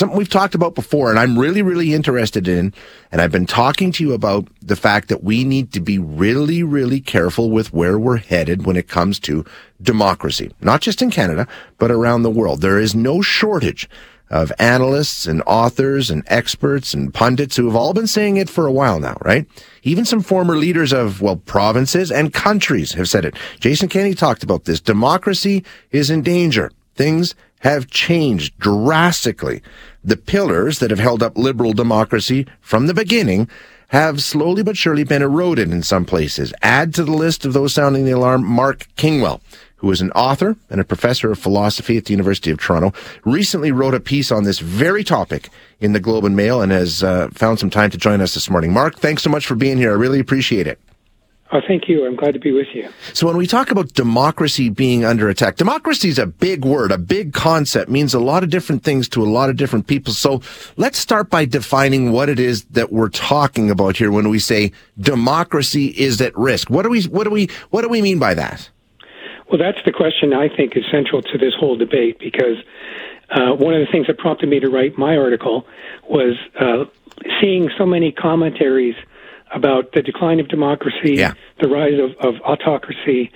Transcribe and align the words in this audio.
something 0.00 0.18
we've 0.18 0.28
talked 0.28 0.56
about 0.56 0.74
before, 0.74 1.10
and 1.10 1.18
I'm 1.18 1.38
really, 1.38 1.62
really 1.62 1.94
interested 1.94 2.48
in. 2.48 2.74
And 3.12 3.20
I've 3.20 3.30
been 3.30 3.46
talking 3.46 3.92
to 3.92 4.02
you 4.02 4.12
about 4.12 4.48
the 4.60 4.74
fact 4.74 5.08
that 5.08 5.22
we 5.22 5.44
need 5.44 5.72
to 5.74 5.80
be 5.80 5.98
really, 5.98 6.64
really 6.64 7.00
careful 7.00 7.50
with 7.50 7.72
where 7.72 7.98
we're 7.98 8.16
headed 8.16 8.66
when 8.66 8.76
it 8.76 8.88
comes 8.88 9.20
to 9.20 9.44
democracy, 9.80 10.50
not 10.60 10.80
just 10.80 11.02
in 11.02 11.10
Canada, 11.10 11.46
but 11.78 11.92
around 11.92 12.22
the 12.22 12.30
world. 12.30 12.60
There 12.60 12.80
is 12.80 12.94
no 12.94 13.22
shortage 13.22 13.88
of 14.30 14.52
analysts 14.58 15.26
and 15.26 15.42
authors 15.44 16.08
and 16.08 16.22
experts 16.28 16.94
and 16.94 17.12
pundits 17.12 17.56
who 17.56 17.66
have 17.66 17.74
all 17.76 17.92
been 17.92 18.06
saying 18.06 18.36
it 18.36 18.48
for 18.48 18.66
a 18.66 18.72
while 18.72 19.00
now, 19.00 19.16
right? 19.22 19.46
Even 19.82 20.04
some 20.04 20.20
former 20.20 20.56
leaders 20.56 20.92
of, 20.92 21.20
well, 21.20 21.36
provinces 21.36 22.12
and 22.12 22.32
countries 22.32 22.92
have 22.92 23.08
said 23.08 23.24
it. 23.24 23.34
Jason 23.58 23.88
Kenney 23.88 24.14
talked 24.14 24.44
about 24.44 24.64
this. 24.64 24.80
Democracy 24.80 25.64
is 25.90 26.10
in 26.10 26.22
danger. 26.22 26.70
Things 26.94 27.34
have 27.60 27.90
changed 27.90 28.58
drastically. 28.58 29.62
The 30.02 30.16
pillars 30.16 30.78
that 30.78 30.90
have 30.90 30.98
held 30.98 31.22
up 31.22 31.36
liberal 31.36 31.72
democracy 31.72 32.46
from 32.60 32.86
the 32.86 32.94
beginning 32.94 33.48
have 33.88 34.22
slowly 34.22 34.62
but 34.62 34.76
surely 34.76 35.04
been 35.04 35.22
eroded 35.22 35.70
in 35.70 35.82
some 35.82 36.04
places. 36.04 36.52
Add 36.62 36.94
to 36.94 37.04
the 37.04 37.12
list 37.12 37.44
of 37.44 37.52
those 37.52 37.74
sounding 37.74 38.04
the 38.04 38.12
alarm 38.12 38.44
Mark 38.44 38.86
Kingwell, 38.96 39.40
who 39.76 39.90
is 39.90 40.00
an 40.00 40.12
author 40.12 40.56
and 40.70 40.80
a 40.80 40.84
professor 40.84 41.32
of 41.32 41.38
philosophy 41.38 41.96
at 41.96 42.04
the 42.04 42.12
University 42.12 42.50
of 42.50 42.60
Toronto, 42.60 42.92
recently 43.24 43.72
wrote 43.72 43.94
a 43.94 44.00
piece 44.00 44.30
on 44.30 44.44
this 44.44 44.60
very 44.60 45.02
topic 45.02 45.48
in 45.80 45.92
the 45.92 46.00
Globe 46.00 46.24
and 46.24 46.36
Mail 46.36 46.62
and 46.62 46.70
has 46.70 47.02
uh, 47.02 47.28
found 47.32 47.58
some 47.58 47.70
time 47.70 47.90
to 47.90 47.98
join 47.98 48.20
us 48.20 48.34
this 48.34 48.48
morning. 48.48 48.72
Mark, 48.72 48.96
thanks 48.96 49.22
so 49.22 49.30
much 49.30 49.44
for 49.44 49.56
being 49.56 49.76
here. 49.76 49.90
I 49.90 49.96
really 49.96 50.20
appreciate 50.20 50.66
it. 50.66 50.78
Oh, 51.52 51.60
thank 51.66 51.88
you. 51.88 52.06
I'm 52.06 52.14
glad 52.14 52.34
to 52.34 52.38
be 52.38 52.52
with 52.52 52.68
you. 52.74 52.88
So 53.12 53.26
when 53.26 53.36
we 53.36 53.46
talk 53.46 53.72
about 53.72 53.92
democracy 53.94 54.68
being 54.68 55.04
under 55.04 55.28
attack, 55.28 55.56
democracy 55.56 56.08
is 56.08 56.18
a 56.18 56.26
big 56.26 56.64
word, 56.64 56.92
a 56.92 56.98
big 56.98 57.32
concept, 57.32 57.90
means 57.90 58.14
a 58.14 58.20
lot 58.20 58.44
of 58.44 58.50
different 58.50 58.84
things 58.84 59.08
to 59.10 59.22
a 59.22 59.26
lot 59.26 59.50
of 59.50 59.56
different 59.56 59.88
people. 59.88 60.12
So 60.12 60.42
let's 60.76 60.96
start 60.96 61.28
by 61.28 61.46
defining 61.46 62.12
what 62.12 62.28
it 62.28 62.38
is 62.38 62.64
that 62.66 62.92
we're 62.92 63.08
talking 63.08 63.68
about 63.68 63.96
here 63.96 64.12
when 64.12 64.28
we 64.28 64.38
say 64.38 64.70
democracy 65.00 65.86
is 65.86 66.20
at 66.20 66.36
risk. 66.38 66.70
What 66.70 66.84
do 66.84 66.88
we, 66.88 67.02
what 67.04 67.24
do 67.24 67.30
we, 67.30 67.48
what 67.70 67.82
do 67.82 67.88
we 67.88 68.00
mean 68.00 68.20
by 68.20 68.34
that? 68.34 68.70
Well, 69.50 69.58
that's 69.58 69.84
the 69.84 69.92
question 69.92 70.32
I 70.32 70.48
think 70.48 70.76
is 70.76 70.84
central 70.88 71.20
to 71.20 71.36
this 71.36 71.54
whole 71.58 71.76
debate 71.76 72.20
because 72.20 72.58
uh, 73.30 73.54
one 73.54 73.74
of 73.74 73.84
the 73.84 73.90
things 73.90 74.06
that 74.06 74.18
prompted 74.18 74.48
me 74.48 74.60
to 74.60 74.68
write 74.68 74.96
my 74.96 75.16
article 75.16 75.66
was 76.08 76.36
uh, 76.60 76.84
seeing 77.40 77.70
so 77.76 77.84
many 77.84 78.12
commentaries 78.12 78.94
about 79.52 79.92
the 79.92 80.02
decline 80.02 80.40
of 80.40 80.48
democracy, 80.48 81.14
yeah. 81.14 81.34
the 81.60 81.68
rise 81.68 81.98
of, 81.98 82.10
of 82.24 82.40
autocracy, 82.42 83.30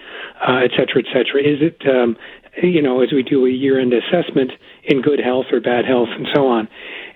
uh, 0.46 0.58
et 0.64 0.70
cetera, 0.70 1.02
et 1.02 1.06
cetera. 1.12 1.40
Is 1.42 1.60
it, 1.60 1.82
um, 1.88 2.16
you 2.62 2.80
know, 2.80 3.02
as 3.02 3.12
we 3.12 3.22
do 3.22 3.46
a 3.46 3.50
year-end 3.50 3.92
assessment 3.92 4.52
in 4.84 5.02
good 5.02 5.18
health 5.18 5.46
or 5.52 5.60
bad 5.60 5.84
health 5.84 6.08
and 6.16 6.26
so 6.34 6.46
on? 6.46 6.68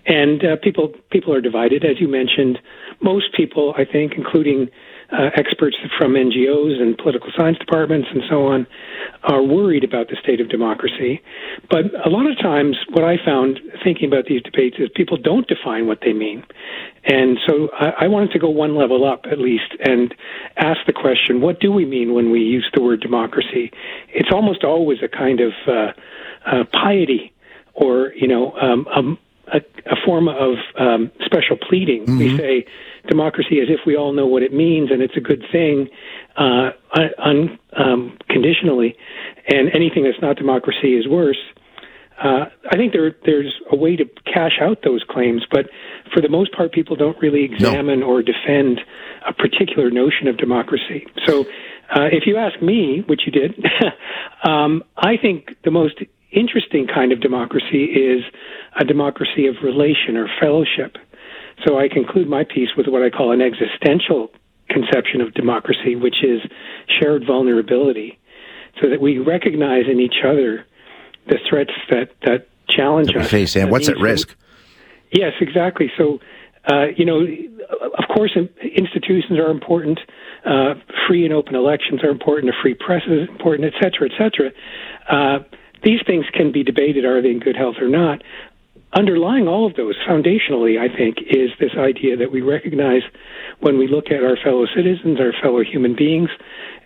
And 0.06 0.44
uh, 0.44 0.56
people 0.62 0.92
people 1.10 1.34
are 1.34 1.40
divided, 1.40 1.84
as 1.84 2.00
you 2.00 2.08
mentioned. 2.08 2.58
Most 3.00 3.34
people, 3.36 3.74
I 3.76 3.84
think, 3.84 4.14
including 4.16 4.68
uh, 5.10 5.30
experts 5.36 5.76
from 5.96 6.12
NGOs 6.12 6.80
and 6.80 6.96
political 6.98 7.30
science 7.36 7.58
departments 7.58 8.08
and 8.12 8.22
so 8.28 8.46
on 8.46 8.66
are 9.22 9.42
worried 9.42 9.82
about 9.82 10.08
the 10.08 10.16
state 10.22 10.40
of 10.40 10.48
democracy. 10.48 11.22
But 11.70 11.86
a 12.04 12.10
lot 12.10 12.30
of 12.30 12.38
times, 12.38 12.76
what 12.90 13.04
I 13.04 13.16
found 13.24 13.58
thinking 13.82 14.06
about 14.06 14.26
these 14.26 14.42
debates 14.42 14.76
is 14.78 14.88
people 14.94 15.16
don't 15.16 15.46
define 15.48 15.86
what 15.86 16.00
they 16.02 16.12
mean. 16.12 16.44
And 17.04 17.38
so 17.46 17.70
I, 17.72 18.04
I 18.04 18.08
wanted 18.08 18.32
to 18.32 18.38
go 18.38 18.50
one 18.50 18.76
level 18.76 19.06
up 19.06 19.24
at 19.30 19.38
least 19.38 19.74
and 19.80 20.14
ask 20.56 20.80
the 20.86 20.92
question 20.92 21.40
what 21.40 21.58
do 21.60 21.72
we 21.72 21.86
mean 21.86 22.12
when 22.12 22.30
we 22.30 22.40
use 22.40 22.68
the 22.74 22.82
word 22.82 23.00
democracy? 23.00 23.72
It's 24.08 24.30
almost 24.30 24.62
always 24.62 24.98
a 25.02 25.08
kind 25.08 25.40
of 25.40 25.52
uh, 25.66 25.92
uh, 26.46 26.64
piety 26.72 27.32
or, 27.72 28.12
you 28.14 28.28
know, 28.28 28.52
um, 28.60 28.86
um, 28.88 29.18
a, 29.52 29.60
a 29.86 29.96
form 30.04 30.28
of 30.28 30.56
um, 30.78 31.10
special 31.24 31.56
pleading. 31.56 32.04
Mm-hmm. 32.04 32.18
We 32.18 32.36
say 32.36 32.66
democracy 33.08 33.60
as 33.60 33.68
if 33.68 33.80
we 33.86 33.96
all 33.96 34.12
know 34.12 34.26
what 34.26 34.42
it 34.42 34.52
means 34.52 34.90
and 34.90 35.02
it's 35.02 35.16
a 35.16 35.20
good 35.20 35.42
thing 35.50 35.88
uh, 36.36 36.70
unconditionally, 37.18 38.94
un- 39.50 39.56
and 39.56 39.74
anything 39.74 40.04
that's 40.04 40.20
not 40.22 40.36
democracy 40.36 40.94
is 40.94 41.08
worse. 41.08 41.38
Uh, 42.22 42.46
I 42.70 42.76
think 42.76 42.92
there 42.92 43.14
there's 43.24 43.54
a 43.70 43.76
way 43.76 43.94
to 43.96 44.04
cash 44.24 44.58
out 44.60 44.78
those 44.82 45.04
claims, 45.08 45.46
but 45.50 45.66
for 46.12 46.20
the 46.20 46.28
most 46.28 46.52
part, 46.52 46.72
people 46.72 46.96
don't 46.96 47.16
really 47.22 47.44
examine 47.44 48.00
no. 48.00 48.06
or 48.06 48.22
defend 48.22 48.80
a 49.26 49.32
particular 49.32 49.90
notion 49.90 50.26
of 50.26 50.36
democracy. 50.36 51.06
So, 51.26 51.44
uh, 51.94 52.08
if 52.10 52.24
you 52.26 52.36
ask 52.36 52.60
me, 52.60 53.04
which 53.06 53.22
you 53.24 53.32
did, 53.32 53.64
um, 54.44 54.82
I 54.96 55.16
think 55.16 55.50
the 55.64 55.70
most 55.70 56.02
interesting 56.32 56.86
kind 56.86 57.12
of 57.12 57.20
democracy 57.20 57.84
is 57.84 58.24
a 58.78 58.84
democracy 58.84 59.46
of 59.46 59.56
relation 59.62 60.16
or 60.16 60.28
fellowship. 60.40 60.96
So 61.66 61.78
I 61.78 61.88
conclude 61.88 62.28
my 62.28 62.44
piece 62.44 62.70
with 62.76 62.86
what 62.86 63.02
I 63.02 63.10
call 63.10 63.32
an 63.32 63.40
existential 63.40 64.30
conception 64.68 65.20
of 65.20 65.34
democracy, 65.34 65.96
which 65.96 66.22
is 66.22 66.40
shared 67.00 67.24
vulnerability, 67.26 68.18
so 68.80 68.88
that 68.90 69.00
we 69.00 69.18
recognize 69.18 69.84
in 69.90 69.98
each 69.98 70.22
other 70.24 70.64
the 71.26 71.38
threats 71.48 71.72
that, 71.90 72.10
that 72.22 72.48
challenge 72.68 73.08
that 73.08 73.22
us. 73.22 73.30
Face, 73.30 73.56
and 73.56 73.70
what's 73.70 73.88
at 73.88 73.98
risk? 73.98 74.36
Yes, 75.10 75.32
exactly. 75.40 75.90
So, 75.96 76.20
uh, 76.70 76.86
you 76.96 77.04
know, 77.04 77.26
of 77.98 78.14
course, 78.14 78.36
institutions 78.62 79.38
are 79.38 79.50
important. 79.50 79.98
Uh, 80.44 80.74
free 81.06 81.24
and 81.24 81.32
open 81.32 81.54
elections 81.54 82.04
are 82.04 82.10
important. 82.10 82.50
A 82.50 82.56
free 82.62 82.74
press 82.74 83.02
is 83.08 83.28
important, 83.28 83.72
et 83.74 83.82
cetera, 83.82 84.08
et 84.10 84.16
cetera. 84.16 84.50
Uh, 85.08 85.44
these 85.82 86.00
things 86.06 86.26
can 86.32 86.52
be 86.52 86.62
debated: 86.62 87.04
are 87.04 87.22
they 87.22 87.30
in 87.30 87.40
good 87.40 87.56
health 87.56 87.76
or 87.80 87.88
not? 87.88 88.22
Underlying 88.92 89.46
all 89.48 89.66
of 89.66 89.76
those, 89.76 89.94
foundationally, 90.08 90.78
I 90.78 90.94
think, 90.94 91.18
is 91.30 91.50
this 91.60 91.72
idea 91.76 92.16
that 92.16 92.32
we 92.32 92.40
recognize 92.40 93.02
when 93.60 93.78
we 93.78 93.86
look 93.86 94.06
at 94.06 94.22
our 94.22 94.36
fellow 94.42 94.66
citizens, 94.74 95.20
our 95.20 95.32
fellow 95.42 95.62
human 95.62 95.94
beings, 95.94 96.30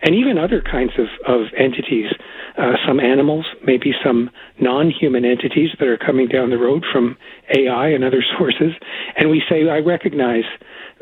and 0.01 0.13
even 0.15 0.37
other 0.37 0.61
kinds 0.61 0.91
of, 0.97 1.07
of 1.25 1.47
entities, 1.57 2.11
uh, 2.57 2.73
some 2.85 2.99
animals, 2.99 3.45
maybe 3.63 3.93
some 4.03 4.29
non 4.59 4.91
human 4.91 5.23
entities 5.23 5.69
that 5.79 5.87
are 5.87 5.97
coming 5.97 6.27
down 6.27 6.49
the 6.49 6.57
road 6.57 6.83
from 6.91 7.15
AI 7.55 7.87
and 7.89 8.03
other 8.03 8.23
sources, 8.37 8.73
and 9.17 9.29
we 9.29 9.41
say, 9.49 9.69
I 9.69 9.79
recognize 9.79 10.43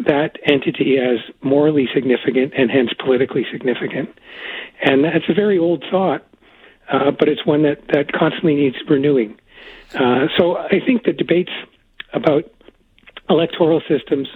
that 0.05 0.37
entity 0.45 0.97
as 0.97 1.19
morally 1.41 1.87
significant 1.93 2.53
and 2.57 2.69
hence 2.69 2.89
politically 3.03 3.45
significant. 3.51 4.09
And 4.83 5.03
that's 5.03 5.29
a 5.29 5.33
very 5.33 5.57
old 5.57 5.83
thought, 5.91 6.25
uh, 6.91 7.11
but 7.11 7.27
it's 7.27 7.45
one 7.45 7.63
that, 7.63 7.81
that 7.91 8.11
constantly 8.11 8.55
needs 8.55 8.75
renewing. 8.89 9.37
Uh, 9.93 10.27
so 10.37 10.57
I 10.57 10.79
think 10.85 11.03
the 11.03 11.13
debates 11.13 11.51
about 12.13 12.45
electoral 13.29 13.81
systems, 13.87 14.27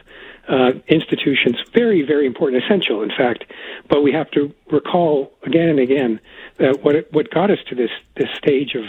uh, 0.47 0.71
institutions, 0.87 1.57
very, 1.73 2.01
very 2.01 2.25
important, 2.25 2.63
essential, 2.63 3.01
in 3.01 3.09
fact. 3.09 3.45
But 3.89 4.01
we 4.01 4.11
have 4.11 4.29
to 4.31 4.53
recall 4.71 5.31
again 5.43 5.69
and 5.69 5.79
again 5.79 6.19
that 6.57 6.83
what 6.83 6.95
it, 6.95 7.13
what 7.13 7.31
got 7.31 7.51
us 7.51 7.59
to 7.69 7.75
this 7.75 7.89
this 8.15 8.29
stage 8.37 8.75
of 8.75 8.85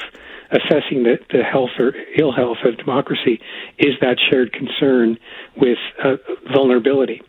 assessing 0.51 1.03
the, 1.03 1.19
the 1.31 1.43
health 1.43 1.71
or 1.79 1.95
ill 2.19 2.33
health 2.33 2.59
of 2.65 2.77
democracy 2.77 3.41
is 3.79 3.95
that 4.01 4.19
shared 4.31 4.53
concern 4.53 5.19
with 5.57 5.79
uh, 6.03 6.17
vulnerability. 6.53 7.23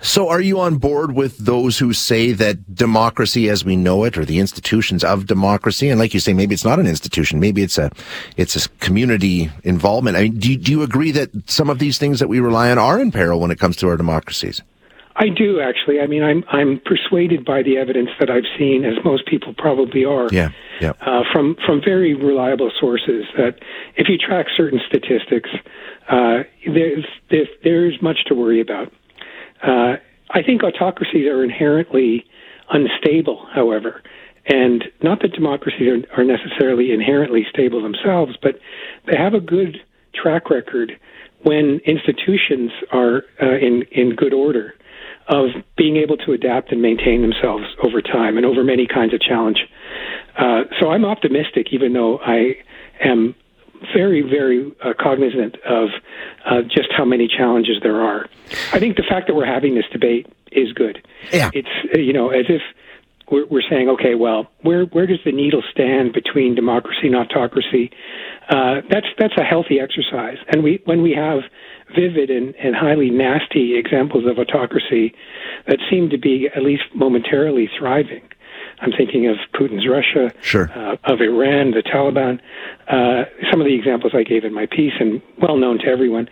So, 0.00 0.28
are 0.28 0.40
you 0.40 0.60
on 0.60 0.76
board 0.76 1.14
with 1.14 1.38
those 1.38 1.78
who 1.78 1.92
say 1.92 2.32
that 2.32 2.74
democracy, 2.74 3.48
as 3.48 3.64
we 3.64 3.76
know 3.76 4.04
it, 4.04 4.16
or 4.16 4.24
the 4.24 4.38
institutions 4.38 5.04
of 5.04 5.26
democracy, 5.26 5.88
and 5.88 5.98
like 5.98 6.14
you 6.14 6.20
say, 6.20 6.32
maybe 6.32 6.54
it's 6.54 6.64
not 6.64 6.78
an 6.78 6.86
institution, 6.86 7.40
maybe 7.40 7.62
it's 7.62 7.78
a, 7.78 7.90
it's 8.36 8.56
a 8.56 8.68
community 8.80 9.50
involvement. 9.64 10.16
I 10.16 10.22
mean, 10.24 10.38
do 10.38 10.50
you, 10.52 10.56
do 10.56 10.72
you 10.72 10.82
agree 10.82 11.10
that 11.12 11.30
some 11.50 11.70
of 11.70 11.78
these 11.78 11.98
things 11.98 12.20
that 12.20 12.28
we 12.28 12.40
rely 12.40 12.70
on 12.70 12.78
are 12.78 13.00
in 13.00 13.12
peril 13.12 13.40
when 13.40 13.50
it 13.50 13.58
comes 13.58 13.76
to 13.76 13.88
our 13.88 13.96
democracies? 13.96 14.62
I 15.18 15.28
do 15.28 15.60
actually. 15.60 16.00
I 16.00 16.06
mean, 16.06 16.22
I'm 16.22 16.44
I'm 16.48 16.80
persuaded 16.80 17.44
by 17.44 17.62
the 17.62 17.76
evidence 17.76 18.10
that 18.20 18.30
I've 18.30 18.46
seen, 18.56 18.84
as 18.84 19.04
most 19.04 19.26
people 19.26 19.52
probably 19.52 20.04
are. 20.04 20.28
Yeah, 20.30 20.50
yeah. 20.80 20.92
Uh, 21.00 21.24
from 21.32 21.56
from 21.66 21.80
very 21.84 22.14
reliable 22.14 22.70
sources. 22.78 23.24
That 23.36 23.58
if 23.96 24.08
you 24.08 24.16
track 24.16 24.46
certain 24.56 24.80
statistics, 24.86 25.50
uh, 26.08 26.44
there's, 26.64 27.04
there's 27.30 27.48
there's 27.64 28.00
much 28.00 28.18
to 28.28 28.34
worry 28.34 28.60
about. 28.60 28.92
Uh, 29.62 29.96
I 30.30 30.42
think 30.42 30.62
autocracies 30.62 31.26
are 31.26 31.42
inherently 31.42 32.24
unstable, 32.70 33.46
however. 33.52 34.02
And 34.46 34.84
not 35.02 35.20
that 35.22 35.32
democracies 35.32 35.88
are, 35.88 36.20
are 36.20 36.24
necessarily 36.24 36.92
inherently 36.92 37.46
stable 37.50 37.82
themselves, 37.82 38.36
but 38.42 38.58
they 39.06 39.16
have 39.16 39.34
a 39.34 39.40
good 39.40 39.78
track 40.14 40.50
record 40.50 40.92
when 41.42 41.80
institutions 41.84 42.72
are 42.92 43.22
uh, 43.40 43.56
in, 43.60 43.84
in 43.92 44.16
good 44.16 44.32
order 44.32 44.74
of 45.28 45.50
being 45.76 45.96
able 45.96 46.16
to 46.16 46.32
adapt 46.32 46.72
and 46.72 46.80
maintain 46.80 47.20
themselves 47.20 47.64
over 47.84 48.00
time 48.00 48.36
and 48.36 48.46
over 48.46 48.64
many 48.64 48.86
kinds 48.86 49.12
of 49.12 49.20
challenge. 49.20 49.58
Uh, 50.38 50.62
so 50.80 50.90
I'm 50.90 51.04
optimistic, 51.04 51.68
even 51.72 51.92
though 51.92 52.18
I 52.18 52.56
am 53.04 53.34
very, 53.94 54.22
very 54.22 54.72
uh, 54.84 54.92
cognizant 54.98 55.56
of 55.64 55.88
uh, 56.44 56.62
just 56.62 56.88
how 56.96 57.04
many 57.04 57.28
challenges 57.28 57.76
there 57.82 58.00
are. 58.00 58.28
I 58.72 58.78
think 58.78 58.96
the 58.96 59.04
fact 59.08 59.26
that 59.26 59.34
we're 59.34 59.46
having 59.46 59.74
this 59.74 59.86
debate 59.92 60.26
is 60.52 60.72
good. 60.72 61.06
Yeah. 61.32 61.50
It's, 61.52 61.68
you 61.94 62.12
know, 62.12 62.30
as 62.30 62.46
if 62.48 62.62
we're, 63.30 63.46
we're 63.46 63.62
saying, 63.68 63.88
okay, 63.88 64.14
well, 64.14 64.50
where 64.62 64.84
where 64.84 65.06
does 65.06 65.18
the 65.24 65.32
needle 65.32 65.62
stand 65.70 66.12
between 66.12 66.54
democracy 66.54 67.06
and 67.06 67.16
autocracy? 67.16 67.90
Uh, 68.48 68.80
that's 68.90 69.06
that's 69.18 69.34
a 69.38 69.44
healthy 69.44 69.78
exercise, 69.80 70.38
and 70.48 70.62
we 70.62 70.80
when 70.84 71.02
we 71.02 71.12
have 71.12 71.40
vivid 71.94 72.30
and, 72.30 72.54
and 72.56 72.74
highly 72.74 73.10
nasty 73.10 73.78
examples 73.78 74.24
of 74.26 74.38
autocracy 74.38 75.14
that 75.66 75.78
seem 75.90 76.10
to 76.10 76.18
be 76.18 76.48
at 76.54 76.62
least 76.62 76.84
momentarily 76.94 77.68
thriving. 77.78 78.22
I'm 78.80 78.92
thinking 78.92 79.28
of 79.28 79.36
Putin's 79.54 79.86
Russia, 79.88 80.32
sure. 80.40 80.70
uh, 80.74 80.96
of 81.04 81.20
Iran, 81.20 81.72
the 81.72 81.82
Taliban. 81.82 82.40
Uh, 82.88 83.24
some 83.50 83.60
of 83.60 83.66
the 83.66 83.74
examples 83.74 84.12
I 84.14 84.22
gave 84.22 84.44
in 84.44 84.54
my 84.54 84.66
piece, 84.66 84.94
and 85.00 85.20
well 85.40 85.56
known 85.56 85.78
to 85.78 85.86
everyone. 85.86 86.28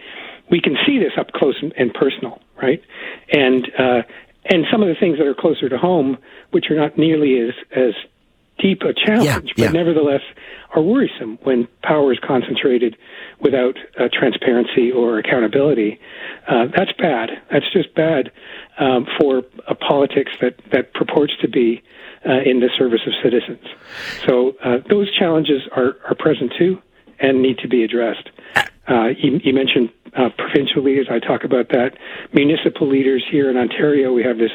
We 0.51 0.61
can 0.61 0.77
see 0.87 0.99
this 0.99 1.13
up 1.19 1.33
close 1.33 1.57
and 1.61 1.93
personal, 1.93 2.41
right? 2.61 2.83
And 3.33 3.67
uh, 3.79 4.03
and 4.49 4.65
some 4.71 4.83
of 4.83 4.89
the 4.89 4.95
things 4.95 5.19
that 5.19 5.27
are 5.27 5.35
closer 5.35 5.69
to 5.69 5.77
home, 5.77 6.19
which 6.53 6.71
are 6.71 6.77
not 6.77 6.97
nearly 6.97 7.41
as 7.41 7.55
as 7.75 7.95
deep 8.59 8.83
a 8.83 8.95
challenge, 8.95 9.53
yeah, 9.57 9.67
but 9.67 9.73
nevertheless 9.73 10.23
are 10.75 10.83
worrisome 10.83 11.39
when 11.43 11.69
power 11.83 12.13
is 12.13 12.19
concentrated 12.27 12.97
without 13.41 13.77
uh, 13.99 14.09
transparency 14.13 14.91
or 14.91 15.19
accountability. 15.19 16.01
Uh, 16.49 16.67
that's 16.75 16.93
bad. 16.93 17.31
That's 17.51 17.71
just 17.73 17.95
bad 17.95 18.31
um, 18.79 19.07
for 19.19 19.43
a 19.69 19.75
politics 19.75 20.33
that, 20.41 20.57
that 20.73 20.95
purports 20.95 21.35
to 21.43 21.49
be 21.49 21.83
uh, 22.27 22.41
in 22.45 22.61
the 22.61 22.69
service 22.77 23.01
of 23.07 23.13
citizens. 23.23 23.65
So 24.27 24.57
uh, 24.65 24.79
those 24.91 25.13
challenges 25.17 25.63
are, 25.73 25.97
are 26.09 26.15
present 26.19 26.53
too 26.59 26.83
and 27.19 27.43
need 27.43 27.59
to 27.59 27.69
be 27.69 27.85
addressed. 27.85 28.31
Uh, 28.89 29.09
you, 29.19 29.41
you, 29.43 29.53
mentioned 29.53 29.91
uh, 30.17 30.29
provincial 30.37 30.83
leaders. 30.83 31.09
I 31.11 31.19
talk 31.19 31.45
about 31.45 31.71
that. 31.71 31.97
Municipal 32.33 32.89
leaders 32.89 33.25
here 33.31 33.51
in 33.51 33.57
Ontario, 33.57 34.13
we 34.13 34.23
have 34.23 34.39
this 34.39 34.53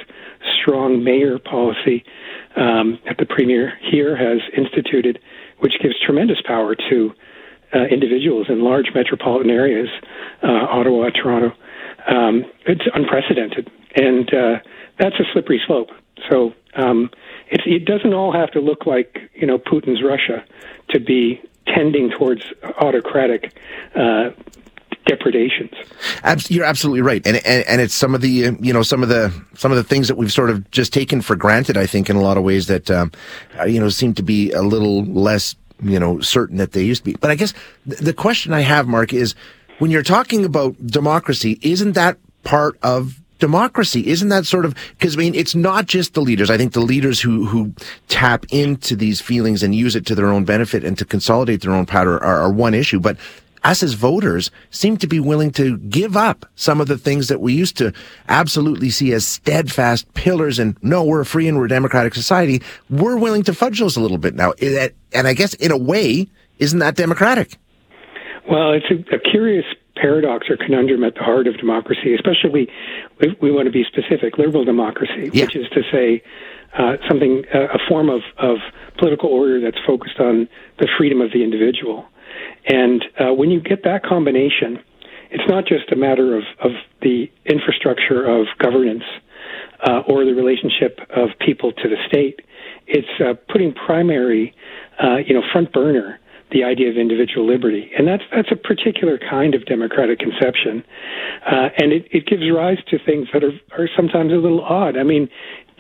strong 0.62 1.04
mayor 1.04 1.38
policy 1.40 2.04
um, 2.56 3.00
that 3.06 3.18
the 3.18 3.26
premier 3.26 3.74
here 3.82 4.16
has 4.16 4.40
instituted, 4.56 5.20
which 5.60 5.74
gives 5.82 5.96
tremendous 6.00 6.42
power 6.46 6.76
to 6.76 7.12
uh, 7.74 7.84
individuals 7.86 8.48
in 8.50 8.64
large 8.64 8.88
metropolitan 8.94 9.50
areas, 9.50 9.90
uh, 10.44 10.48
Ottawa, 10.48 11.10
Toronto. 11.10 11.56
Um, 12.08 12.46
it's 12.66 12.84
unprecedented, 12.94 13.70
and 13.96 14.30
that's 14.98 15.16
a 15.20 15.24
slippery 15.34 15.62
slope. 15.66 15.90
So 16.30 16.54
um, 16.76 17.10
it 17.50 17.86
doesn't 17.86 18.14
all 18.14 18.32
have 18.32 18.52
to 18.52 18.60
look 18.60 18.86
like 18.86 19.20
you 19.36 19.46
know 19.46 19.58
Putin's 19.58 20.02
Russia 20.04 20.44
to 20.90 21.00
be 21.00 21.42
tending 21.68 22.10
towards 22.10 22.44
autocratic 22.80 23.54
uh, 23.96 24.32
depredations. 25.06 25.72
You're 26.50 26.66
absolutely 26.66 27.02
right, 27.02 27.26
and, 27.26 27.38
and 27.38 27.66
and 27.68 27.82
it's 27.82 27.94
some 27.94 28.16
of 28.16 28.22
the 28.22 28.56
you 28.60 28.74
know 28.74 28.84
some 28.84 29.04
of 29.04 29.10
the 29.10 29.34
some 29.54 29.72
of 29.72 29.78
the 29.78 29.84
things 29.84 30.08
that 30.08 30.16
we've 30.16 30.32
sort 30.32 30.50
of 30.50 30.70
just 30.72 30.94
taken 30.94 31.22
for 31.22 31.36
granted. 31.36 31.78
I 31.78 31.86
think 31.86 32.10
in 32.10 32.16
a 32.16 32.22
lot 32.22 32.38
of 32.38 32.44
ways 32.44 32.68
that 32.68 32.90
um, 32.90 33.12
uh, 33.60 33.66
you 33.66 33.80
know 33.80 33.90
seem 33.90 34.14
to 34.16 34.24
be 34.24 34.52
a 34.52 34.62
little 34.62 35.04
less 35.06 35.56
you 35.84 36.00
know 36.00 36.20
certain 36.22 36.58
that 36.58 36.72
they 36.72 36.84
used 36.84 37.04
to 37.04 37.12
be. 37.12 37.18
But 37.20 37.32
I 37.32 37.36
guess 37.36 37.54
the 37.86 38.14
question 38.14 38.54
I 38.54 38.62
have, 38.62 38.88
Mark, 38.88 39.14
is 39.14 39.36
when 39.80 39.92
you're 39.92 40.04
talking 40.04 40.46
about 40.46 40.76
democracy, 40.86 41.60
isn't 41.62 41.94
that 41.94 42.18
part 42.44 42.78
of 42.82 43.21
democracy. 43.42 44.08
Isn't 44.08 44.30
that 44.30 44.46
sort 44.46 44.64
of, 44.64 44.74
because 44.92 45.18
I 45.18 45.20
mean, 45.20 45.36
it's 45.36 45.54
not 45.54 45.88
just 45.88 46.14
the 46.14 46.22
leaders. 46.22 46.50
I 46.50 46.58
think 46.58 46.72
the 46.72 46.80
leaders 46.80 47.20
who, 47.20 47.46
who 47.46 47.74
tap 48.08 48.46
into 48.52 48.96
these 48.96 49.20
feelings 49.20 49.64
and 49.64 49.76
use 49.76 49.98
it 49.98 50.06
to 50.06 50.16
their 50.16 50.28
own 50.28 50.46
benefit 50.46 50.86
and 50.86 50.98
to 50.98 51.04
consolidate 51.04 51.62
their 51.62 51.74
own 51.74 51.86
power 51.86 52.24
are, 52.24 52.40
are 52.40 52.52
one 52.52 52.74
issue. 52.74 53.02
But 53.02 53.18
us 53.64 53.84
as 53.84 53.94
voters 53.94 54.50
seem 54.70 54.98
to 54.98 55.08
be 55.08 55.20
willing 55.20 55.52
to 55.52 55.78
give 55.78 56.18
up 56.18 56.46
some 56.56 56.82
of 56.82 56.88
the 56.88 56.98
things 56.98 57.28
that 57.28 57.42
we 57.42 57.54
used 57.54 57.78
to 57.78 57.94
absolutely 58.28 58.90
see 58.90 59.14
as 59.14 59.28
steadfast 59.28 60.12
pillars 60.14 60.58
and 60.58 60.76
no, 60.82 61.04
we're 61.04 61.22
a 61.22 61.26
free 61.26 61.48
and 61.48 61.58
we're 61.58 61.66
a 61.66 61.70
democratic 61.70 62.16
society. 62.16 62.62
We're 62.90 63.18
willing 63.18 63.44
to 63.44 63.54
fudge 63.54 63.80
those 63.80 63.98
a 63.98 64.02
little 64.02 64.18
bit 64.18 64.34
now. 64.34 64.54
And 65.14 65.28
I 65.28 65.34
guess 65.34 65.54
in 65.56 65.72
a 65.72 65.78
way, 65.78 66.28
isn't 66.58 66.80
that 66.80 66.96
democratic? 66.96 67.58
Well, 68.50 68.74
it's 68.74 68.86
a, 68.90 69.16
a 69.16 69.20
curious 69.20 69.66
paradox 70.02 70.50
or 70.50 70.58
conundrum 70.58 71.04
at 71.04 71.14
the 71.14 71.24
heart 71.24 71.48
of 71.48 71.58
democracy, 71.58 72.16
especially 72.16 72.68
if 73.20 73.40
we 73.42 73.52
want 73.52 73.66
to 73.66 73.72
be 73.72 73.84
specific, 73.84 74.38
liberal 74.38 74.66
democracy, 74.66 75.30
yeah. 75.32 75.46
which 75.46 75.56
is 75.56 75.68
to 75.70 75.82
say 75.92 76.24
uh, 76.78 76.98
something, 77.08 77.44
uh, 77.54 77.68
a 77.74 77.80
form 77.88 78.10
of, 78.10 78.22
of 78.38 78.58
political 78.98 79.30
order 79.30 79.62
that's 79.62 79.78
focused 79.86 80.20
on 80.20 80.50
the 80.80 80.88
freedom 80.98 81.22
of 81.22 81.32
the 81.32 81.44
individual. 81.44 82.06
And 82.66 83.04
uh, 83.20 83.34
when 83.34 83.52
you 83.52 83.60
get 83.60 83.84
that 83.84 84.04
combination, 84.04 84.80
it's 85.30 85.48
not 85.48 85.66
just 85.66 85.92
a 85.92 85.96
matter 85.96 86.36
of, 86.36 86.44
of 86.60 86.72
the 87.02 87.32
infrastructure 87.46 88.26
of 88.26 88.48
governance 88.60 89.04
uh, 89.84 90.02
or 90.08 90.26
the 90.26 90.34
relationship 90.34 91.00
of 91.10 91.30
people 91.40 91.72
to 91.74 91.90
the 91.90 91.98
state. 92.08 92.42
It's 92.88 93.08
uh, 93.20 93.34
putting 93.52 93.74
primary, 93.74 94.54
uh, 95.02 95.18
you 95.26 95.34
know, 95.34 95.42
front 95.52 95.72
burner 95.72 96.20
the 96.52 96.64
idea 96.64 96.90
of 96.90 96.98
individual 96.98 97.48
liberty, 97.48 97.92
and 97.98 98.08
that's 98.08 98.24
that's 98.34 98.52
a 98.52 98.56
particular 98.56 99.18
kind 99.18 99.56
of 99.56 99.66
democratic 99.66 100.20
conception, 100.20 100.84
uh, 101.46 101.70
and 101.78 101.92
it, 101.92 102.08
it 102.12 102.26
gives 102.26 102.44
rise 102.52 102.80
to 102.90 102.98
things 103.00 103.28
that 103.34 103.44
are 103.44 103.54
are 103.78 103.90
sometimes 103.96 104.32
a 104.32 104.36
little 104.36 104.64
odd. 104.64 104.98
I 104.98 105.04
mean, 105.04 105.30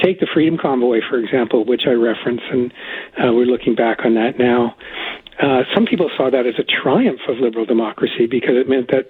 take 0.03 0.19
the 0.19 0.27
Freedom 0.33 0.57
Convoy 0.57 0.99
for 1.09 1.19
example, 1.19 1.65
which 1.65 1.83
I 1.87 1.91
reference, 1.91 2.41
and 2.51 2.73
uh, 3.17 3.33
we're 3.33 3.45
looking 3.45 3.75
back 3.75 3.99
on 4.05 4.15
that 4.15 4.39
now. 4.39 4.75
Uh, 5.41 5.63
some 5.73 5.85
people 5.85 6.09
saw 6.15 6.29
that 6.29 6.45
as 6.45 6.55
a 6.59 6.63
triumph 6.63 7.21
of 7.27 7.37
liberal 7.37 7.65
democracy 7.65 8.27
because 8.29 8.55
it 8.55 8.69
meant 8.69 8.89
that 8.91 9.09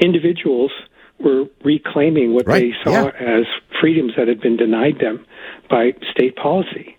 individuals 0.00 0.70
were 1.18 1.44
reclaiming 1.64 2.34
what 2.34 2.46
right. 2.46 2.62
they 2.62 2.72
saw 2.84 3.06
yeah. 3.06 3.38
as 3.38 3.44
freedoms 3.80 4.12
that 4.16 4.28
had 4.28 4.40
been 4.40 4.56
denied 4.56 4.98
them 5.00 5.24
by 5.70 5.92
state 6.10 6.36
policy. 6.36 6.96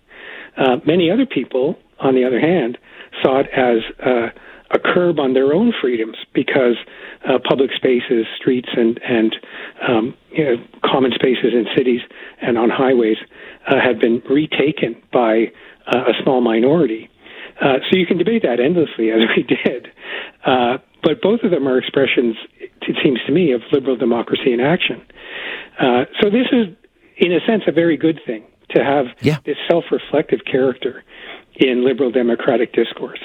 Uh, 0.56 0.76
many 0.86 1.10
other 1.10 1.26
people, 1.26 1.78
on 2.00 2.14
the 2.14 2.24
other 2.24 2.40
hand, 2.40 2.78
saw 3.22 3.40
it 3.40 3.46
as 3.56 3.78
uh, 4.04 4.28
a 4.70 4.78
curb 4.78 5.20
on 5.20 5.34
their 5.34 5.52
own 5.54 5.72
freedoms 5.80 6.16
because 6.34 6.76
uh, 7.28 7.38
public 7.48 7.70
spaces, 7.74 8.26
streets, 8.36 8.68
and 8.76 9.00
and 9.02 9.36
um, 9.88 10.14
you 10.32 10.44
know, 10.44 10.56
common 10.84 11.12
spaces 11.14 11.52
in 11.52 11.66
cities 11.76 12.00
and 12.42 12.58
on 12.58 12.70
highways 12.70 13.18
uh, 13.68 13.76
had 13.80 14.00
been 14.00 14.22
retaken 14.28 15.00
by 15.12 15.52
uh, 15.86 16.10
a 16.10 16.22
small 16.22 16.40
minority. 16.40 17.08
Uh, 17.60 17.78
so 17.88 17.96
you 17.96 18.06
can 18.06 18.18
debate 18.18 18.42
that 18.42 18.58
endlessly, 18.60 19.10
as 19.10 19.20
we 19.36 19.42
did. 19.42 19.88
Uh, 20.44 20.78
but 21.02 21.20
both 21.22 21.40
of 21.42 21.50
them 21.50 21.68
are 21.68 21.78
expressions, 21.78 22.36
it 22.58 22.96
seems 23.02 23.20
to 23.26 23.32
me, 23.32 23.52
of 23.52 23.60
liberal 23.72 23.96
democracy 23.96 24.52
in 24.52 24.60
action. 24.60 25.00
Uh, 25.78 26.04
so 26.20 26.30
this 26.30 26.46
is, 26.50 26.74
in 27.18 27.32
a 27.32 27.40
sense, 27.46 27.62
a 27.66 27.72
very 27.72 27.96
good 27.96 28.18
thing 28.26 28.44
to 28.70 28.82
have 28.82 29.06
yeah. 29.20 29.38
this 29.44 29.56
self-reflective 29.70 30.40
character 30.50 31.04
in 31.56 31.84
liberal 31.84 32.10
democratic 32.10 32.72
discourse. 32.72 33.20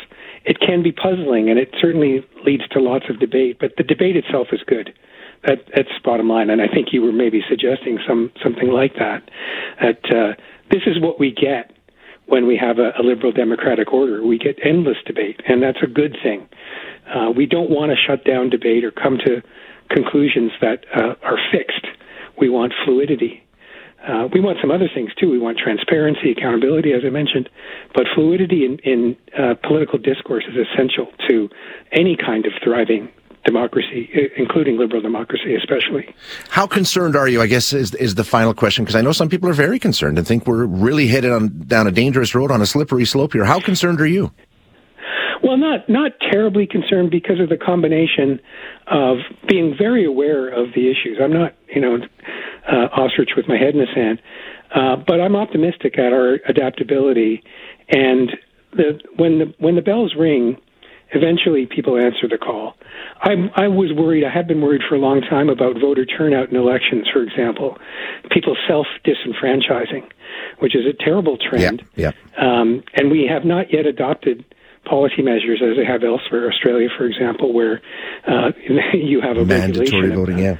It 0.45 0.59
can 0.59 0.83
be 0.83 0.91
puzzling, 0.91 1.49
and 1.49 1.59
it 1.59 1.75
certainly 1.79 2.25
leads 2.45 2.67
to 2.69 2.79
lots 2.79 3.05
of 3.09 3.19
debate. 3.19 3.57
But 3.59 3.73
the 3.77 3.83
debate 3.83 4.15
itself 4.15 4.47
is 4.51 4.61
good. 4.65 4.93
That, 5.45 5.59
that's 5.75 5.89
bottom 6.03 6.29
line, 6.29 6.49
and 6.49 6.61
I 6.61 6.67
think 6.67 6.89
you 6.91 7.01
were 7.01 7.11
maybe 7.11 7.41
suggesting 7.47 7.99
some 8.05 8.31
something 8.43 8.69
like 8.69 8.95
that. 8.95 9.29
That 9.81 10.03
uh, 10.05 10.41
this 10.69 10.81
is 10.85 10.99
what 10.99 11.19
we 11.19 11.31
get 11.31 11.71
when 12.25 12.45
we 12.45 12.57
have 12.57 12.77
a, 12.77 12.91
a, 12.99 13.03
liberal 13.03 13.31
democratic 13.31 13.91
order. 13.93 14.23
We 14.25 14.37
get 14.37 14.57
endless 14.63 14.97
debate, 15.05 15.41
and 15.47 15.63
that's 15.63 15.79
a 15.81 15.87
good 15.87 16.17
thing. 16.21 16.47
Uh, 17.07 17.31
we 17.31 17.45
don't 17.45 17.69
want 17.69 17.91
to 17.91 17.95
shut 17.95 18.25
down 18.25 18.49
debate 18.49 18.83
or 18.83 18.91
come 18.91 19.17
to 19.25 19.41
conclusions 19.89 20.51
that 20.61 20.85
uh, 20.93 21.15
are 21.23 21.39
fixed. 21.51 21.87
We 22.37 22.49
want 22.49 22.73
fluidity. 22.85 23.43
Uh, 24.07 24.27
we 24.33 24.39
want 24.39 24.57
some 24.61 24.71
other 24.71 24.89
things 24.93 25.11
too. 25.19 25.29
We 25.29 25.39
want 25.39 25.57
transparency, 25.57 26.31
accountability, 26.31 26.93
as 26.93 27.01
I 27.05 27.09
mentioned, 27.09 27.49
but 27.93 28.05
fluidity 28.15 28.65
in, 28.65 28.79
in 28.79 29.17
uh, 29.37 29.55
political 29.61 29.99
discourse 29.99 30.45
is 30.49 30.55
essential 30.55 31.07
to 31.27 31.49
any 31.91 32.15
kind 32.15 32.45
of 32.45 32.53
thriving 32.63 33.09
democracy, 33.45 34.09
including 34.37 34.77
liberal 34.77 35.01
democracy, 35.01 35.55
especially. 35.55 36.13
How 36.49 36.67
concerned 36.67 37.15
are 37.15 37.27
you? 37.27 37.41
I 37.41 37.47
guess 37.47 37.73
is 37.73 37.93
is 37.95 38.15
the 38.15 38.23
final 38.23 38.53
question 38.53 38.83
because 38.83 38.95
I 38.95 39.01
know 39.01 39.11
some 39.11 39.29
people 39.29 39.49
are 39.49 39.53
very 39.53 39.79
concerned 39.79 40.17
and 40.17 40.27
think 40.27 40.45
we're 40.47 40.65
really 40.65 41.07
headed 41.07 41.31
on 41.31 41.63
down 41.67 41.87
a 41.87 41.91
dangerous 41.91 42.35
road 42.35 42.51
on 42.51 42.61
a 42.61 42.65
slippery 42.65 43.05
slope 43.05 43.33
here. 43.33 43.45
How 43.45 43.59
concerned 43.59 44.01
are 44.01 44.07
you? 44.07 44.31
Well, 45.41 45.57
not 45.57 45.89
not 45.89 46.11
terribly 46.31 46.67
concerned 46.67 47.11
because 47.11 47.39
of 47.39 47.49
the 47.49 47.57
combination 47.57 48.39
of 48.87 49.17
being 49.47 49.75
very 49.77 50.05
aware 50.05 50.49
of 50.49 50.73
the 50.75 50.91
issues. 50.91 51.17
I'm 51.21 51.33
not, 51.33 51.55
you 51.73 51.81
know, 51.81 51.97
uh, 52.71 52.87
ostrich 52.93 53.31
with 53.35 53.47
my 53.47 53.57
head 53.57 53.73
in 53.73 53.79
the 53.79 53.87
sand, 53.93 54.21
uh, 54.73 54.95
but 54.95 55.19
I'm 55.19 55.35
optimistic 55.35 55.97
at 55.97 56.13
our 56.13 56.39
adaptability. 56.47 57.43
And 57.89 58.31
the, 58.73 58.99
when 59.15 59.39
the 59.39 59.53
when 59.57 59.75
the 59.75 59.81
bells 59.81 60.13
ring, 60.17 60.57
eventually 61.11 61.65
people 61.65 61.97
answer 61.97 62.27
the 62.29 62.37
call. 62.37 62.75
I, 63.21 63.33
I 63.55 63.67
was 63.67 63.91
worried, 63.93 64.23
I 64.23 64.29
have 64.29 64.47
been 64.47 64.61
worried 64.61 64.81
for 64.87 64.95
a 64.95 64.99
long 64.99 65.21
time 65.21 65.49
about 65.49 65.79
voter 65.79 66.05
turnout 66.05 66.49
in 66.49 66.55
elections, 66.55 67.07
for 67.11 67.21
example, 67.21 67.77
people 68.31 68.55
self 68.67 68.87
disenfranchising, 69.03 70.07
which 70.59 70.75
is 70.75 70.85
a 70.85 70.93
terrible 70.93 71.37
trend. 71.37 71.83
Yeah, 71.95 72.11
yeah. 72.37 72.61
Um, 72.61 72.83
and 72.93 73.11
we 73.11 73.27
have 73.29 73.45
not 73.45 73.73
yet 73.73 73.85
adopted 73.85 74.45
policy 74.85 75.21
measures 75.21 75.61
as 75.61 75.77
they 75.77 75.85
have 75.85 76.03
elsewhere, 76.03 76.49
Australia, 76.49 76.89
for 76.97 77.05
example, 77.05 77.53
where 77.53 77.81
uh, 78.27 78.51
you 78.93 79.21
have 79.21 79.37
a 79.37 79.45
mandatory 79.45 80.09
voting. 80.09 80.39
Yeah. 80.39 80.57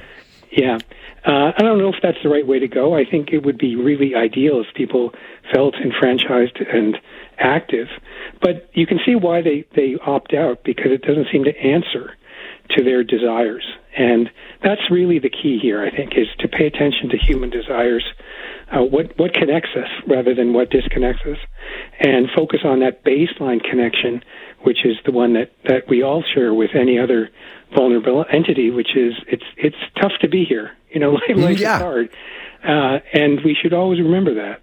Yeah. 0.50 0.78
Uh, 1.24 1.52
I 1.56 1.62
don't 1.62 1.78
know 1.78 1.90
if 1.90 1.96
that's 2.02 2.18
the 2.22 2.28
right 2.28 2.46
way 2.46 2.58
to 2.58 2.68
go. 2.68 2.94
I 2.94 3.04
think 3.04 3.30
it 3.32 3.44
would 3.44 3.58
be 3.58 3.76
really 3.76 4.14
ideal 4.14 4.60
if 4.60 4.74
people 4.74 5.12
felt 5.54 5.74
enfranchised 5.76 6.58
and 6.58 6.98
active. 7.38 7.88
But 8.40 8.68
you 8.72 8.86
can 8.86 9.00
see 9.04 9.14
why 9.14 9.42
they, 9.42 9.66
they 9.74 9.96
opt 10.04 10.34
out 10.34 10.64
because 10.64 10.92
it 10.92 11.02
doesn't 11.02 11.28
seem 11.30 11.44
to 11.44 11.56
answer 11.56 12.16
to 12.76 12.84
their 12.84 13.02
desires. 13.04 13.66
And 13.96 14.30
that's 14.62 14.90
really 14.90 15.18
the 15.18 15.30
key 15.30 15.58
here, 15.60 15.82
I 15.82 15.90
think, 15.94 16.12
is 16.16 16.28
to 16.38 16.48
pay 16.48 16.66
attention 16.66 17.08
to 17.10 17.18
human 17.18 17.50
desires, 17.50 18.04
uh, 18.72 18.82
what, 18.82 19.18
what 19.18 19.34
connects 19.34 19.70
us 19.76 19.88
rather 20.06 20.34
than 20.34 20.52
what 20.52 20.70
disconnects 20.70 21.22
us, 21.26 21.38
and 21.98 22.28
focus 22.34 22.60
on 22.64 22.80
that 22.80 23.04
baseline 23.04 23.62
connection, 23.62 24.22
which 24.62 24.84
is 24.84 24.96
the 25.04 25.12
one 25.12 25.34
that, 25.34 25.52
that 25.64 25.88
we 25.88 26.02
all 26.02 26.22
share 26.34 26.54
with 26.54 26.70
any 26.74 26.98
other 26.98 27.30
vulnerable 27.74 28.24
entity, 28.32 28.70
which 28.70 28.96
is 28.96 29.14
it's, 29.26 29.44
it's 29.56 29.76
tough 30.00 30.12
to 30.20 30.28
be 30.28 30.44
here. 30.44 30.72
You 30.90 31.00
know, 31.00 31.12
life 31.34 31.58
yeah. 31.58 31.76
is 31.76 31.82
hard. 31.82 32.10
Uh, 32.62 32.98
and 33.12 33.40
we 33.44 33.56
should 33.60 33.72
always 33.72 34.00
remember 34.00 34.34
that. 34.34 34.62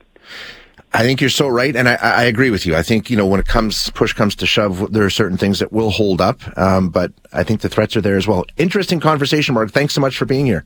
I 0.94 1.04
think 1.04 1.20
you're 1.20 1.30
so 1.30 1.48
right, 1.48 1.76
and 1.76 1.90
I, 1.90 1.96
I, 1.96 2.24
agree 2.24 2.50
with 2.50 2.66
you. 2.66 2.76
I 2.76 2.82
think 2.82 3.10
you 3.10 3.18
know 3.18 3.26
when 3.26 3.40
it 3.40 3.46
comes 3.46 3.90
push 3.92 4.14
comes 4.14 4.36
to 4.38 4.46
shove, 4.46 4.92
there 4.92 5.04
are 5.04 5.10
certain 5.10 5.38
things 5.38 5.60
that 5.60 5.72
will 5.72 5.92
hold 5.92 6.22
up, 6.22 6.40
um, 6.58 6.90
but 6.90 7.12
I 7.34 7.44
think 7.44 7.62
the 7.62 7.70
threats 7.70 7.96
are 7.98 8.02
there 8.02 8.16
as 8.16 8.28
well. 8.28 8.46
Interesting 8.56 9.00
conversation, 9.00 9.54
Mark. 9.54 9.72
Thanks 9.72 9.94
so 9.94 10.02
much 10.02 10.18
for 10.18 10.26
being 10.26 10.46
here. 10.46 10.66